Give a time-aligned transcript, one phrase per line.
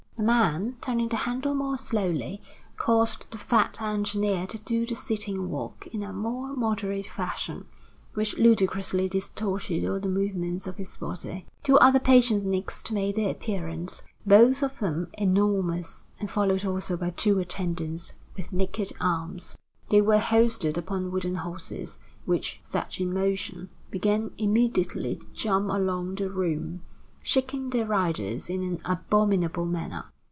[0.17, 2.43] The man, turning the handle more slowly,
[2.77, 7.65] caused the fat engineer to do the sitting walk in a more moderate fashion,
[8.13, 11.47] which ludicrously distorted all the movements of his body.
[11.63, 17.09] Two other patients next made their appearance, both of them enormous, and followed also by
[17.09, 19.57] two attendants with naked arms.
[19.89, 26.13] They were hoisted upon wooden horses, which, set in motion, began immediately to jump along
[26.15, 26.83] the room,
[27.23, 30.05] shaking their riders in an abominable manner.